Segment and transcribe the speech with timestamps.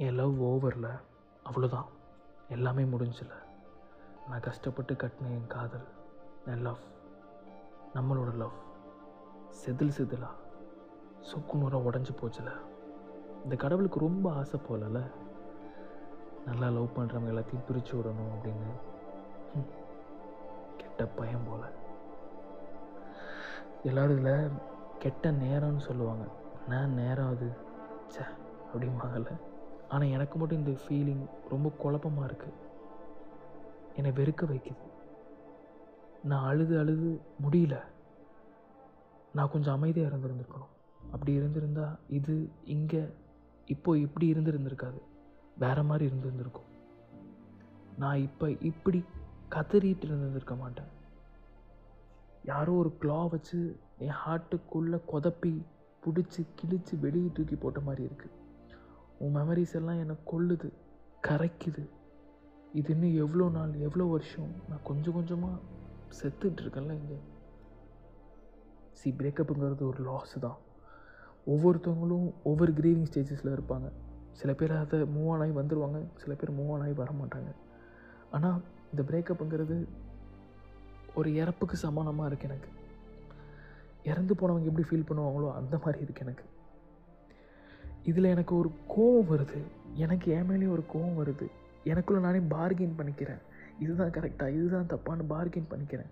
[0.00, 1.00] என் love ஓவரில்
[1.44, 1.84] அவ்வளோதான்
[2.48, 3.32] எல்லாமே முடிஞ்சில்ல
[4.28, 5.86] நான் கஷ்டப்பட்டு கட்டின என் காதல்
[6.46, 6.78] என் லவ்
[7.94, 8.52] நம்மளோட லவ்
[9.50, 10.28] செதில் செதிலா
[11.20, 12.52] சொக்கு நூறாக உடஞ்சி போச்சுல.
[13.42, 15.10] இந்த கடவுளுக்கு ரொம்ப ஆசை போலல.
[16.46, 18.72] நல்லா லவ் பண்ணுறவங்க எல்லாத்தையும் பிரித்து விடணும் அப்படின்னு.
[20.76, 21.64] கெட்ட பயம் போல.
[23.82, 24.50] எல்லாரும் இதில்
[24.98, 26.24] கெட்ட நேரம்னு சொல்லுவாங்க.
[26.68, 27.52] நான் நேரம் அது.
[28.08, 28.20] சே
[28.74, 29.48] அப்படிம்பாங்கல்ல.
[29.92, 32.58] ஆனால் எனக்கு மட்டும் இந்த ஃபீலிங் ரொம்ப குழப்பமாக இருக்குது
[33.96, 34.84] என்னை வெறுக்க வைக்குது.
[36.30, 37.08] நான் அழுது அழுது
[37.44, 37.76] முடியல.
[39.36, 40.74] நான் கொஞ்சம் அமைதியாக இருந்திருந்துருக்கணும்.
[41.12, 42.34] அப்படி இருந்திருந்தால் இது
[42.76, 43.02] இங்கே
[43.66, 45.00] இப்போ இப்படி இருந்திருந்திருக்காது.
[45.58, 46.68] வேறு மாதிரி இருந்திருந்திருக்கும்.
[47.98, 49.04] நான் இப்போ இப்படி
[49.54, 50.90] கதறிட்டு இருந்திருக்க மாட்டேன்.
[52.44, 53.58] யாரோ ஒரு க்ளா வச்சு
[54.06, 55.52] என் ஹார்ட்டுக்குள்ளே கொதப்பி
[56.02, 58.36] பிடிச்சி கிழிச்சு வெளியே தூக்கி போட்ட மாதிரி இருக்குது
[59.24, 60.68] உன் மெமரிஸ் எல்லாம் என்னை கொல்லுது
[61.26, 61.82] கரைக்குது.
[62.78, 65.56] இது இன்னும் எவ்வளோ நாள் எவ்வளோ வருஷம் நான் கொஞ்சம் கொஞ்சமாக
[66.18, 67.18] செத்துட்டு இருக்கேன்ல இங்கே.
[68.98, 70.58] சி பிரேக்கப்புங்கிறது ஒரு லாஸ் தான்.
[71.52, 73.88] ஒவ்வொருத்தவங்களும் ஒவ்வொரு கிரீவிங் ஸ்டேஜஸில் இருப்பாங்க.
[74.40, 77.50] சில பேர் அதை மூவ் ஆன் ஆகி வந்துடுவாங்க சில பேர் மூவ் ஆன் ஆகி வர மாட்டாங்க.
[78.36, 78.58] ஆனால்
[78.92, 79.76] இந்த பிரேக்கப்புங்கிறது
[81.20, 82.70] ஒரு இறப்புக்கு சமானமாக இருக்குது எனக்கு.
[84.10, 86.46] இறந்து போனவங்க எப்படி ஃபீல் பண்ணுவாங்களோ அந்த மாதிரி இருக்குது எனக்கு.
[88.04, 89.62] இதில் எனக்கு ஒரு கோவம் வருது.
[89.94, 91.46] எனக்கு என் மேலேயும் ஒரு கோவம் வருது.
[91.84, 93.40] எனக்குள்ளே நானே பார்கெயின் பண்ணிக்கிறேன்.
[93.80, 96.10] இதுதான் கரெக்டாக இதுதான் தப்பான்னு பார்கெயின் பண்ணிக்கிறேன்.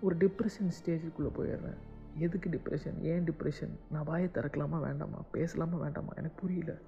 [0.00, 1.76] ஒரு டிப்ரெஷன் ஸ்டேஜுக்குள்ளே போயிடுறேன்.
[2.18, 5.22] எதுக்கு டிப்ரெஷன் ஏன் டிப்ரெஷன் நான் வாயை திறக்கலாமா வேண்டாமா?
[5.30, 6.08] பேசலாமா வேண்டாமா?
[6.16, 6.78] எனக்கு புரியல.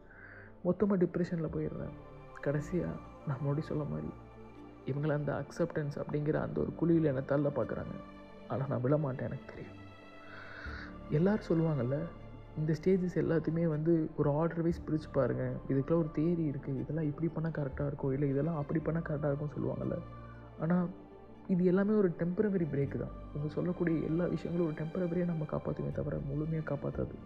[0.63, 1.93] மொத்தமாக டிப்ரெஷனில் போயிடுறேன்.
[2.41, 2.93] கடைசியாக
[3.27, 4.09] நான் மறுபடியும் சொல்ல மாதிரி
[4.87, 7.95] இவங்கள அந்த அக்செப்டன்ஸ் அப்படிங்கிற அந்த ஒரு குழியில் என்னை தள்ள பார்க்குறாங்க
[8.49, 9.79] ஆனால் நான் விழமாட்டேன் எனக்கு தெரியும்.
[11.11, 11.99] எல்லோரும் சொல்லுவாங்கள்ல
[12.61, 17.29] இந்த ஸ்டேஜஸ் எல்லாத்தையுமே வந்து ஒரு ஆர்டர் வைஸ் பிரித்து பாருங்கள் இதுக்கெல்லாம் ஒரு தேரி இருக்குது இதெல்லாம் இப்படி
[17.37, 18.13] பண்ணால் கரெக்டாக இருக்கும்?
[18.17, 19.99] இல்லை இதெல்லாம் அப்படி பண்ணால் கரெக்டாக இருக்கும்னு சொல்லுவாங்கள்ல
[20.65, 20.89] ஆனால்
[21.53, 23.15] இது எல்லாமே ஒரு டெம்பரவரி பிரேக்கு தான்.
[23.35, 27.17] இவங்க சொல்லக்கூடிய எல்லா விஷயங்களும் ஒரு டெம்பரவரியாக நம்ம காப்பாற்றுமே தவிர முழுமையாக காப்பாற்றாது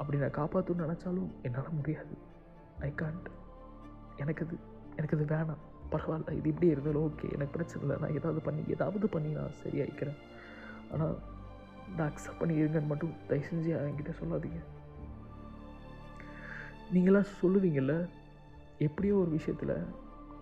[0.00, 2.14] அப்படி நான் காப்பாற்றணும்னு நினச்சாலும் என்னால் முடியாது.
[2.86, 3.28] ஐ காண்ட்
[4.22, 4.56] எனக்கு அது
[4.98, 5.60] எனக்கு அது வேணாம்.
[5.92, 6.32] பரவாயில்ல.
[6.38, 7.96] இது இப்படி இருந்தாலும் ஓகே எனக்கு பிரச்சனை இல்லை.
[8.02, 10.18] நான் ஏதாவது பண்ணி ஏதாவது பண்ணி நான் சரியாயிக்கிறேன்.
[10.94, 11.14] ஆனால்
[11.96, 12.54] நான் அக்செப்ட் பண்ணி
[12.90, 14.60] மட்டும் தயவு செஞ்சு என்கிட்ட சொல்லாதீங்க.
[16.94, 18.08] நீங்களாம் சொல்லுவீங்கள்ல
[18.78, 19.74] எப்படியோ ஒரு விஷயத்தில்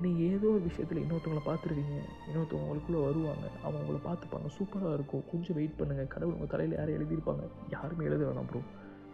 [0.02, 1.94] நீ ஏதோ ஒரு விஷயத்தில் இன்னொருத்தவங்களை பார்த்துருவீங்க
[2.28, 5.24] இன்னொருத்தவங்க உங்களுக்குள்ளே வருவாங்க அவங்க உங்களை பார்த்துப்பாங்க சூப்பராக இருக்கும்.
[5.30, 7.44] கொஞ்சம் வெயிட் பண்ணுங்கள் கடவுள் உங்கள் தலையில் யாரும் எழுதியிருப்பாங்க?
[7.68, 8.60] யாருமே எழுத வேணாம் ப்ரோ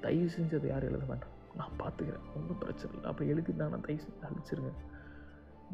[0.00, 1.34] தயவு செஞ்சு அதை யாரும் எழுத வேண்டாம்.
[1.56, 2.26] நான் பார்த்துக்கிறேன்.
[2.36, 3.10] ஒன்றும் பிரச்சனை இல்லை.
[3.10, 4.72] அப்படி எழுதிட்டாங்கன்னா தயவு செஞ்சு அழிச்சிருங்க.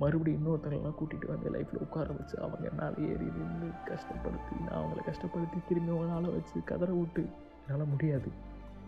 [0.00, 5.58] மறுபடியும் இன்னொருத்தங்களாம் கூட்டிகிட்டு வந்து லைஃப்பில் உட்கார வச்சு அவங்க மேலே ஏறி நின்று கஷ்டப்படுத்தி நான் அவங்கள கஷ்டப்படுத்தி
[5.68, 7.22] திரும்பி அவங்களால வச்சு கதற விட்டு
[7.68, 8.28] என்னால் முடியாது.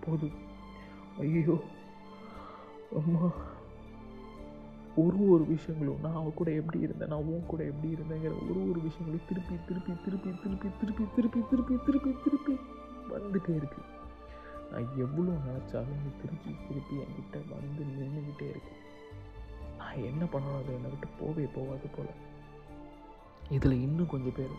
[0.04, 0.36] போதும்.
[1.18, 1.56] ஐயோ
[2.96, 3.30] அம்மா.
[4.96, 8.80] ஒரு ஒரு விஷயங்களும் நான் அவ கூட எப்படி இருந்தேன் நான் உன் கூட எப்படி இருந்தேங்கிற ஒரு ஒரு
[8.80, 12.54] விஷயங்களும் திருப்பி திருப்பி திருப்பி திருப்பி திருப்பி திருப்பி திருப்பி திருப்பி திருப்பி
[13.10, 13.88] வந்துகிட்டே இருக்குது
[14.72, 18.81] நான் எவ்வளோ நினச்சாலும் திருப்பி திருப்பி என்கிட்ட வந்து நின்றுக்கிட்டே இருக்கு.
[19.82, 22.12] நான் என்ன பண்ணணும் அது என்னை விட்டு போவே போகாது போல்.
[23.50, 24.54] இதில் இன்னும் கொஞ்சம் பேர்.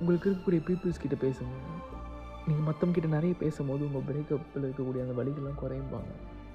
[0.00, 1.56] உங்களுக்கு இருக்கக்கூடிய பீப்புள்ஸ் கிட்ட பேசுங்க.
[2.46, 6.12] நீங்கள் மற்றவங்கிட்ட நிறைய பேசும்போது உங்கள் பிரேக்கப்பில் இருக்கக்கூடிய அந்த வழிகள்லாம் குறையும்பாங்க.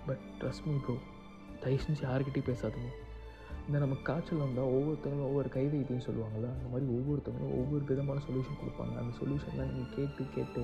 [0.08, 0.96] பட் ட்ரஸ்ட் மீ ப்ரோ
[1.64, 2.92] தயவு செஞ்சு யாருக்கிட்டையும் பேசாதீங்க.
[3.68, 8.60] இந்த நம்ம காய்ச்சல் வந்தால் ஒவ்வொருத்தவங்களும் ஒவ்வொரு கை வைத்தியம் சொல்லுவாங்கள்ல அந்த மாதிரி ஒவ்வொருத்தவங்களும் ஒவ்வொரு விதமான சொல்யூஷன்
[8.62, 8.96] கொடுப்பாங்க.
[9.02, 10.64] அந்த சொல்யூஷன்லாம் நீங்கள் கேட்டு கேட்டு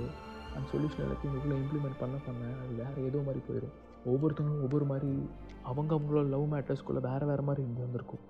[0.55, 5.29] அந்த சொல்யூஷன் எல்லாத்தையும் உங்களுக்குள்ளே இம்ப்ளிமெண்ட் பண்ண பண்ண அது வேறு ஏதோ மாதிரி போயிடும் ஒவ்வொருத்தவங்களும் ஒவ்வொரு மாதிரி
[5.63, 8.23] அவங்க அவங்களோட லவ் மேட்டர்ஸ்குள்ளே வேறு வேறு மாதிரி இருந்து வந்திருக்கும்.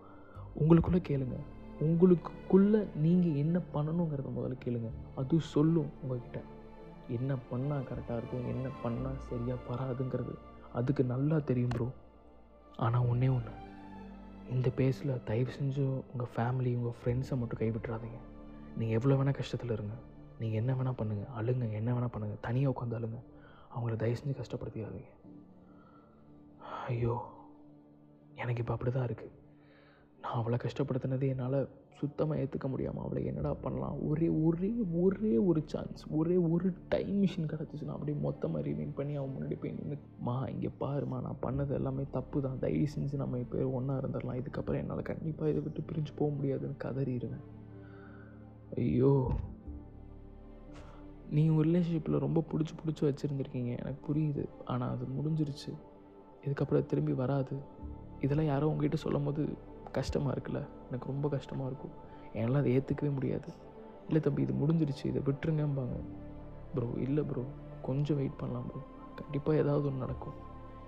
[0.61, 1.37] உங்களுக்குள்ளே கேளுங்க.
[1.85, 4.89] உங்களுக்குள்ளே நீங்கள் என்ன பண்ணணுங்கிறத முதல்ல கேளுங்க.
[5.15, 6.41] அது சொல்லும் உங்ககிட்ட.
[7.17, 10.33] என்ன பண்ணால் கரெக்டாக இருக்கும் என்ன பண்ணால் சரியாக வராதுங்கிறது
[10.73, 11.87] அதுக்கு நல்லா தெரியும் ப்ரோ
[12.77, 13.53] ஆனால் ஒன்றே ஒன்று
[14.49, 18.19] இந்த பேஸில் தயவு செஞ்சு உங்கள் ஃபேமிலி உங்கள் ஃப்ரெண்ட்ஸை மட்டும் கைவிட்டுறாதீங்க.
[18.77, 19.93] நீங்கள் எவ்வளோ வேணால் கஷ்டத்தில் இருங்க.
[20.39, 21.71] நீங்கள் என்ன வேணால் பண்ணுங்கள் அழுங்க.
[21.71, 23.19] என்ன வேணால் பண்ணுங்கள் தனியாக உட்காந்து அழுங்க.
[23.75, 25.09] அவங்கள தயவு செஞ்சு கஷ்டப்படுத்திடாதீங்க.
[26.89, 27.15] ஐயோ
[28.35, 29.35] எனக்கு இப்போ அப்படி தான் இருக்குது
[30.21, 31.59] நான் அவளை கஷ்டப்படுத்தினது என்னால்
[31.99, 33.95] சுத்தமாக ஏற்றுக்க முடியாமல் அவளை என்னடா பண்ணலாம்?
[34.07, 39.33] ஒரே ஒரே ஒரே ஒரு சான்ஸ் ஒரே ஒரு டைம் மிஷின் கிடச்சிச்சுன்னா அப்படியே மொத்தமாக ரீவைன் பண்ணி அவன்
[39.35, 43.67] முன்னாடி போய் நின்று மா இங்கே பாருமா நான் பண்ணது எல்லாமே தப்பு தான் தயவு செஞ்சு நம்ம இப்போ
[43.67, 44.41] ஒன்றா இருந்துடலாம்.
[44.41, 47.45] இதுக்கப்புறம் என்னால் கண்டிப்பாக இதை விட்டு பிரிஞ்சு போக முடியாதுன்னு கதறிடுவேன்.
[48.75, 49.31] ஐயோ.
[51.29, 53.71] நீங்கள் ரிலேஷன்ஷிப்பில் ரொம்ப பிடிச்சி பிடிச்சி வச்சுருந்துருக்கீங்க.
[53.79, 54.45] எனக்கு புரியுது.
[54.65, 55.71] ஆனால் அது முடிஞ்சிருச்சு.
[56.45, 57.55] இதுக்கப்புறம் திரும்பி வராது.
[58.19, 59.41] இதெல்லாம் யாரோ உங்ககிட்ட சொல்லும் போது
[59.91, 60.61] கஷ்டமாக இருக்குல்ல?
[60.89, 61.93] எனக்கு ரொம்ப கஷ்டமாக இருக்கும்.
[62.33, 63.49] என்னால் அதை ஏற்றுக்கவே முடியாது.
[64.07, 65.05] இல்லை தம்பி இது முடிஞ்சிருச்சு.
[65.05, 65.97] இதை விட்டுருங்கம்பாங்க.
[66.75, 67.43] ப்ரோ இல்லை ப்ரோ.
[67.81, 68.81] கொஞ்சம் வெயிட் பண்ணலாம் ப்ரோ.
[69.15, 70.33] கண்டிப்பாக ஏதாவது ஒன்று நடக்கும்.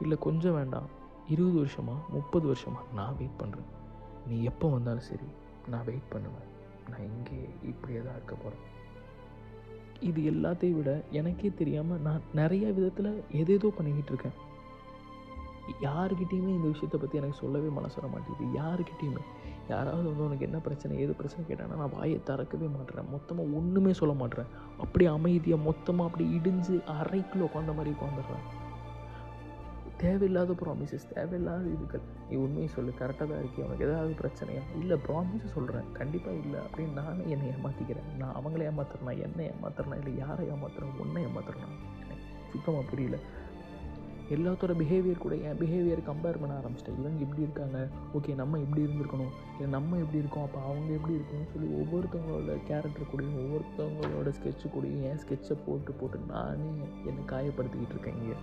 [0.01, 0.89] இல்லை கொஞ்சம் வேண்டாம்.
[1.27, 1.95] இருபது வருஷமா?
[2.09, 3.69] முப்பது வருஷமாக நான் வெயிட் பண்ணுறேன்
[4.27, 5.27] நீ எப்போ வந்தாலும் சரி
[5.69, 6.47] நான் வெயிட் பண்ணுவேன்.
[6.89, 8.67] நான் இங்கே இப்படியே தான் இருக்க போகிறேன்
[9.99, 14.37] இது எல்லாத்தையும் விட எனக்கே தெரியாமல் நான் நிறைய விதத்தில் எதேதோ பண்ணிக்கிட்டு இருக்கேன்.
[15.79, 18.61] யாருக்கிட்டேயுமே இந்த விஷயத்தை பற்றி எனக்கு சொல்லவே மனசு வர மாட்டேங்குது.
[18.61, 19.23] யாருக்கிட்டேயுமே.
[19.67, 24.25] யாராவது வந்து உனக்கு என்ன பிரச்சனை ஏது பிரச்சனை கேட்டாங்கன்னா நான் வாயை திறக்கவே மாட்டேறேன் மொத்தமாக ஒன்றுமே சொல்ல
[24.25, 28.69] மாட்டேறேன் அப்படியே அமைதியாக மொத்தமாக அப்படி இடிஞ்சு அரைக்குள்ள உட்காந்த மாதிரி உட்காந்துடுறேன்
[29.97, 32.05] தேவையில்லாத ப்ராமிசஸ் தேவையில்லாத இதுகள்.
[32.29, 34.61] நீ உண்மையை சொல்லு கரெக்டாக தான் இருக்கே உனக்கு ஏதாவது பிரச்சனையா?
[34.79, 40.17] இல்லை ப்ராமிஸ் சொல்கிறேன் கண்டிப்பாக இல்லை அப்படின்னு நானே என்னை ஏமாற்றிக்கிறேன் நான் அவங்கள ஏமாத்துறேனா என்னை ஏமாத்துறேனா இல்லை
[40.17, 41.69] யாரை ஏமாத்துறேன் உன்னை ஏமாத்துறேனா?
[42.03, 43.19] எனக்கு சுத்தமாக புரியல.
[44.35, 46.99] எல்லாத்தோட பிஹேவியர் கூட என் பிஹேவியர் கம்பேர் பண்ண ஆரம்பிச்சிட்டேன்.
[46.99, 47.87] இவங்க இப்படி இருக்காங்க.
[48.13, 49.31] ஓகே நம்ம இப்படி இருந்திருக்கணும்.
[49.53, 50.43] இல்லை நம்ம எப்படி இருக்கோம்.
[50.43, 56.19] அப்போ அவங்க எப்படி இருக்கணும்னு சொல்லி ஒவ்வொருத்தவங்களோட கேரக்டர் கூடயும் ஒவ்வொருத்தவங்களோட ஸ்கெட்சு கூடயும் என் ஸ்கெட்சை போட்டு போட்டு
[56.27, 56.69] நானே
[57.05, 58.37] என்னை காயப்படுத்திக்கிட்டு இருக்கேன் இங்கே.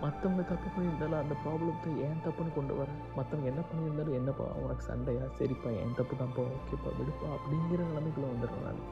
[0.00, 5.24] மற்றவங்க தப்பு பண்ணியிருந்தாலும் அந்த ப்ராப்ளத்தை ஏன் தப்புன்னு கொண்டு வரேன் மற்றவங்க என்ன பண்ணியிருந்தாலும் என்னப்பா உனக்கு சண்டையா?
[5.38, 8.82] சரிப்பா என் தப்பு தான்ப்பா ஓகேப்பா விடுப்பா அப்படிங்கிற நிலைமைக்குள்ளே வந்துடுறேன் நான்.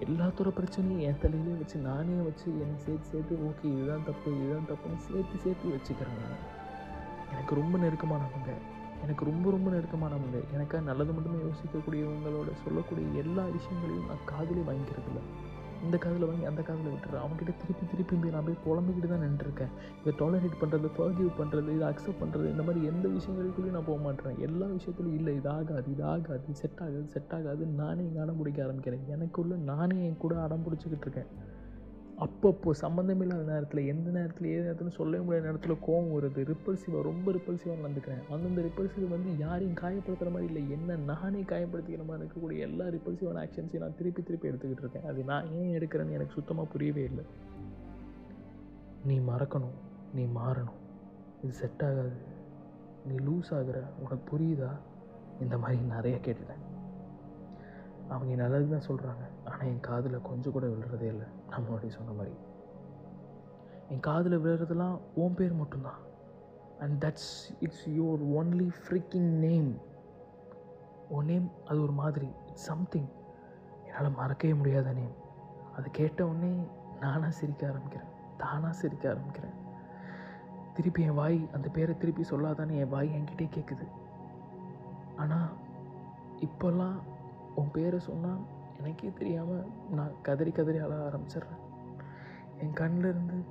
[0.00, 4.96] எல்லாத்தோட பிரச்சனையும் என் தலையிலே வச்சு நானே வச்சு என்னை சேர்த்து சேர்த்து ஓகே இதுதான் தப்பு இதுதான் தப்புன்னு
[4.96, 6.62] சேர்த்து சேர்த்து வச்சுக்கிறேன் நான்.
[7.32, 8.50] எனக்கு ரொம்ப நெருக்கமானவங்க.
[9.02, 10.44] எனக்கு ரொம்ப ரொம்ப நெருக்கமானவங்க.
[10.52, 15.43] எனக்காக நல்லது மட்டுமே யோசிக்கக்கூடியவங்களோட சொல்லக்கூடிய எல்லா விஷயங்களையும் நான் காதிலே வாங்கிக்கிறதில்ல.
[15.86, 19.72] இந்த காதில் வாங்கி அந்த காதில் விட்டுறேன் அவங்ககிட்ட திருப்பி திருப்பி போய் நான் போய் குழம்பிக்கிட்டு தான் நின்றுருக்கேன்.
[20.00, 24.38] இதை டாலரேட் பண்ணுறது ஃபர்கிவ் பண்ணுறது இதை அக்செப்ட் பண்ணுறது இந்த மாதிரி எந்த விஷயங்களுக்குள்ளேயும் நான் போக மாட்டேறேன்
[24.48, 28.66] எல்லா விஷயத்துலையும் இல்லை இது ஆகாது இது ஆகாது செட் ஆகாது செட் ஆகாது நானே இங்கே அடம் பிடிக்க
[28.66, 29.04] ஆரம்பிக்கிறேன்.
[29.16, 31.30] எனக்குள்ளே நானே என் கூட அடம் பிடிச்சிக்கிட்டு இருக்கேன்.
[32.20, 36.54] அப்பப்போ சம்மந்தம் இல்லாத நேரத்தில் எந்த நேரத்தில் ஏது நேரத்தில் சொல்லவே முடியாத நேரத்தில் கோவம் வருது.
[36.54, 40.70] ரிப்பல்சிவாக ரொம்ப ரிப்பல்சிவாக நடந்துக்கிறேன் அந்தந்த ரிப்பல்சிவ் வந்து யாரையும் காயப்படுத்துகிற மாதிரி இல்லை.
[40.70, 45.06] என்ன நானே காயப்படுத்திக்கிற மாதிரி இருக்கக்கூடிய எல்லா ரிப்பல்சிவான ஆக்ஷன்ஸையும் நான் திருப்பி திருப்பி எடுத்துக்கிட்டு இருக்கேன்.
[45.06, 47.24] அது நான் ஏன் எடுக்கிறேன்னு எனக்கு சுத்தமாக புரியவே இல்லை.
[49.06, 49.76] நீ மறக்கணும்.
[50.14, 50.78] நீ மாறணும்.
[51.42, 52.12] இது செட் ஆகாது.
[53.06, 53.82] நீ லூஸ் ஆகுற.
[53.98, 54.70] உனக்கு புரியுதா?
[55.40, 56.62] இந்த மாதிரி நிறைய கேட்டுட்டேன்.
[58.08, 61.33] அவங்க நல்லது தான் சொல்கிறாங்க ஆனால் என் காதில் கொஞ்சம் கூட விழுறதே இல்லை.
[61.50, 62.34] நான் முன்னாடி சொன்ன மாதிரி.
[63.88, 66.00] என் காதில் விழுறதுலாம் உன் பேர் மட்டும்தான்.
[66.80, 69.80] And that's it's your only freaking name
[71.08, 73.08] உன் நேம் அது ஒரு மாதிரி இட்ஸ் சம்திங்
[73.86, 75.14] என்னால் மறக்கவே முடியாத நேம்
[75.76, 76.66] அது கேட்டவுடனே
[77.00, 78.10] நானாக சிரிக்க ஆரம்பிக்கிறேன்.
[78.36, 79.54] தானாக சிரிக்க ஆரம்பிக்கிறேன்.
[80.74, 83.86] திருப்பி என் வாய் அந்த பேரை திருப்பி சொல்லாதானே என் வாய் என்கிட்டே கேட்குது
[85.16, 85.48] ஆனால்
[86.40, 86.96] இப்போல்லாம்
[87.54, 88.40] உன் பேரை சொன்னால்
[88.78, 91.62] எனக்கே தெரியாமல் நான் கதறி கதறி அழ ஆரம்பிச்சிடுறேன்.
[92.58, 93.44] என் கண்ணில் இருந்து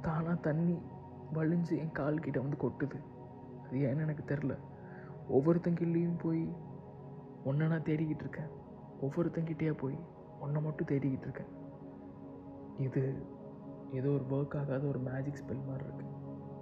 [0.00, 0.82] தானாக தண்ணி
[1.34, 2.98] வழிஞ்சு என் கால்கிட்ட வந்து கொட்டுது.
[3.66, 4.54] அது ஏன்னு எனக்கு தெரில
[5.30, 6.56] ஒவ்வொருத்தங்கிட்லேயும் போய்
[7.44, 8.50] ஒன்றை நான் தேடிக்கிட்டு இருக்கேன்.
[9.02, 9.96] ஒவ்வொருத்தங்கிட்டேயே போய்
[10.40, 11.52] ஒன்றை மட்டும் தேடிக்கிட்டு இருக்கேன்.
[12.78, 13.26] இது
[13.92, 16.12] ஏதோ ஒரு ஒர்க் ஆகாத ஒரு மேஜிக் ஸ்பெல் மாதிரி இருக்குது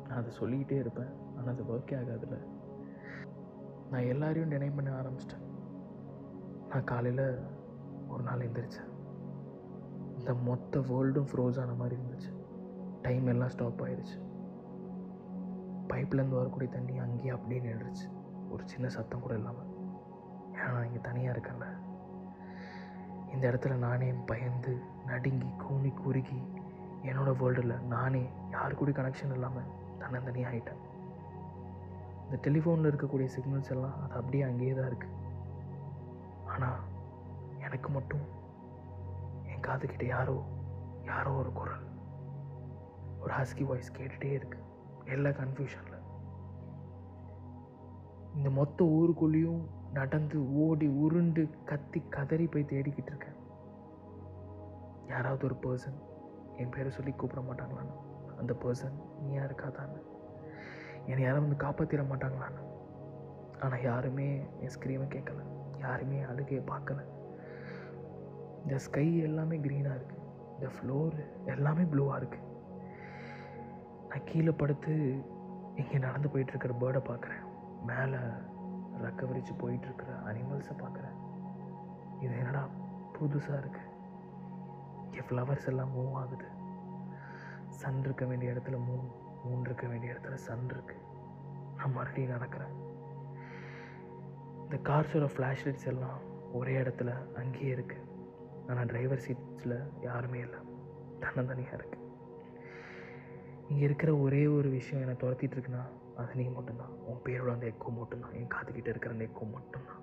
[0.08, 1.12] நான் அதை சொல்லிக்கிட்டே இருப்பேன்.
[1.36, 2.38] ஆனால் அது ஒர்க்கே ஆகாதில்ல.
[3.90, 5.46] நான் எல்லாரையும் நினைவு பண்ண ஆரம்பிச்சிட்டேன்.
[6.68, 7.26] நான் காலையில்
[8.12, 8.90] ஒரு நாள் எழுந்திரிச்சேன்
[10.18, 12.32] இந்த மொத்த வேர்ல்டும் ஃப்ரோஸ் ஆன மாதிரி இருந்துச்சு.
[13.02, 14.18] டைம் எல்லாம் ஸ்டாப் ஆயிடுச்சு
[15.90, 18.06] பைப்லேருந்து வரக்கூடிய தண்ணி அங்கேயே அப்படியே நின்றுச்சு.
[18.52, 19.70] ஒரு சின்ன சத்தம் கூட இல்லாமல்
[20.54, 21.68] ஏன்னா நான் இங்கே தனியாக இருக்கேன்ல.
[23.34, 24.72] இந்த இடத்துல நானே பயந்து
[25.10, 26.40] நடுங்கி கூனி குறுகி
[27.08, 29.70] என்னோடய வேர்ல்டில் நானே யாரு கூட கனெக்ஷன் இல்லாமல்
[30.00, 30.80] தன்னந்தனியாக ஆகிட்டேன்
[32.24, 35.18] இந்த டெலிஃபோனில் இருக்கக்கூடிய சிக்னல்ஸ் எல்லாம் அது அப்படியே அங்கேயே தான் இருக்குது
[36.52, 36.78] ஆனால்
[37.72, 38.24] எனக்கு மட்டும்.
[39.46, 40.42] என் காதுகிட்ட யாரோ
[41.04, 41.84] யாரோ ஒரு குரல்.
[43.20, 44.58] ஒரு ஹஸ்கி வாய்ஸ் கேட்டுகிட்டே இருக்கு.
[45.04, 46.00] எல்லா கன்ஃபியூஷனில்
[48.34, 49.60] இந்த மொத்த ஊருக்குள்ளேயும்
[49.92, 53.34] நடந்து ஓடி உருண்டு கத்தி கதறி போய் தேடிக்கிட்டு இருக்கேன்.
[55.06, 55.98] யாராவது ஒரு பர்சன்
[56.56, 57.96] என் பேரை சொல்லி கூப்பிட மாட்டாங்களான்னு.
[58.38, 60.02] அந்த பர்சன் நீயா இருக்காதான்னு.
[61.06, 62.62] என்னை யாரும் வந்து காப்பாற்றிட மாட்டாங்களான்னு.
[63.60, 65.42] ஆனால் யாருமே என் ஸ்க்ரீமை கேட்கல
[65.78, 67.20] யாருமே அழுகையை பார்க்கல.
[68.62, 70.20] இந்த ஸ்கை எல்லாமே க்ரீனாக இருக்குது
[70.54, 72.48] இந்த ஃப்ளோர் எல்லாமே ப்ளூவாக இருக்குது
[74.10, 74.94] நான் கீழே படுத்து
[75.80, 77.44] இங்கே நடந்து போயிட்டுருக்கிற பேர்டை பார்க்குறேன்
[77.86, 78.20] மேலே
[79.04, 81.16] ரெக்க விரித்து போயிட்டுருக்கிற அனிமல்ஸை பார்க்குறேன்
[82.20, 82.62] இது என்னடா
[83.16, 83.90] புதுசாக இருக்குது
[85.04, 86.46] இங்கே ஃப்ளவர்ஸ் எல்லாம் மூவ் ஆகுது.
[87.80, 89.08] சன் இருக்க வேண்டிய இடத்துல மூன்
[89.44, 91.00] மூன் இருக்க வேண்டிய இடத்துல சன் இருக்குது
[91.76, 92.74] நான் மறுபடியும் நடக்கிறேன்.
[94.64, 96.20] இந்த கார்ஸோட ஃப்ளாஷ் லைட்ஸ் எல்லாம்
[96.52, 98.11] ஒரே இடத்துல அங்கேயே இருக்குது
[98.72, 99.76] ஆனால் டிரைவர் சீட்ஸில்
[100.08, 100.60] யாருமே இல்லை.
[101.22, 102.00] தன்னந்தனியாக இருக்குது
[103.70, 105.82] இங்கே இருக்கிற ஒரே ஒரு விஷயம் என்னை துரத்திட்டு இருக்குன்னா
[106.20, 106.94] அது நீ மட்டும்தான்.
[107.08, 108.34] உன் பேரோட அந்த எக்கோ மட்டும்தான்.
[108.38, 110.00] என் காதுகிட்ட இருக்கிற அந்த எக்கோ மட்டும்தான்.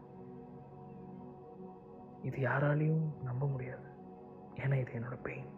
[2.27, 3.88] இது யாராலையும் நம்ப முடியாது.
[4.63, 5.49] ஏன்னா இது என்னோடய பெயின்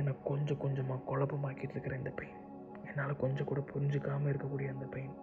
[0.00, 2.38] என்னை கொஞ்சம் கொஞ்சமாக குழப்பமாக்கிட்டு இருக்கிற இந்த பெயின்
[2.88, 5.14] என்னால் கொஞ்சம் கூட புரிஞ்சுக்காமல் இருக்கக்கூடிய அந்த பெயின்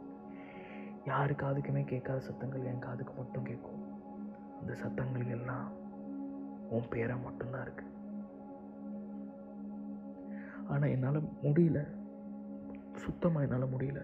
[1.12, 3.84] யாரு காதுக்குமே கேட்காத சத்தங்கள் என் காதுக்கு மட்டும் கேட்கும்.
[4.60, 5.68] அந்த சத்தங்கள் எல்லாம்
[6.76, 7.86] உன் பேராக மட்டும்தான் இருக்கு.
[10.74, 11.80] ஆனால் என்னால் முடியல.
[13.04, 14.02] சுத்தமாக என்னால் முடியல.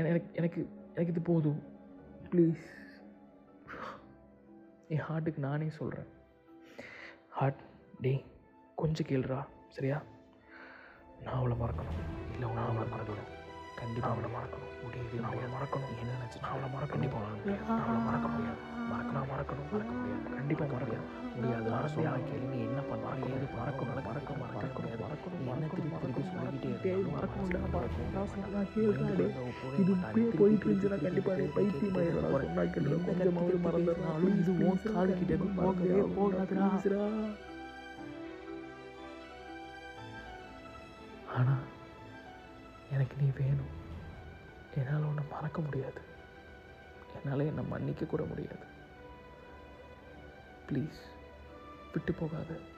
[0.00, 0.60] எனக்கு எனக்கு
[0.94, 1.60] எனக்கு இது போதும்.
[2.30, 2.64] ப்ளீஸ்
[4.94, 6.08] என் ஹார்ட்டுக்கு நானே சொல்கிறேன்
[7.38, 7.60] ஹார்ட்
[8.04, 8.24] டேய்
[8.80, 9.40] கொஞ்சம் கேளுடா
[9.76, 9.98] சரியா?
[11.24, 12.00] நான் அவளை மறக்கணும்.
[12.32, 13.30] இல்லை நான் அவளை மறக்கணும்
[13.80, 14.72] கண்டிப்பாக அவளை மறக்கணும்.
[14.84, 15.92] முடியுது அவளை மறக்கணும்.
[16.02, 17.24] என்ன நினச்சி நான் அவளை மறக்க கண்டிப்பாக
[17.68, 18.60] நான் அவளை மறக்க முடியாது.
[18.92, 20.01] மறக்கணும் மறக்க முடியாது
[20.54, 20.86] கண்டிப்பாக
[21.34, 25.98] முடியாது நான் சொன்னா கேள்வி நீ என்ன பண்ண ஏது மறக்கணும் மறக்க மறக்க முடியாது மறக்கணும் என்ன திருப்பி
[26.02, 29.26] திருப்பி சொல்லிக்கிட்டே மறக்க முடியாது
[29.80, 35.14] இது இப்படியே போயிட்டு இருந்துச்சுன்னா கண்டிப்பாக நீ பைத்தியம் ஆயிடலாம் சொன்னா கேள்வி கொஞ்சமாவது மறந்துடுறாலும் இது உன் காது
[35.14, 36.68] கிட்ட இருந்து போகவே போகாதுடா
[41.34, 41.64] ஆனால்
[42.90, 43.72] எனக்கு நீ வேணும்
[44.76, 46.02] என்னால் உன்னை மறக்க முடியாது
[47.16, 48.66] என்னால் என்னை மன்னிக்க கூட முடியாது
[50.72, 51.00] ப்ளீஸ்.
[51.92, 52.71] விட்டு போகாது.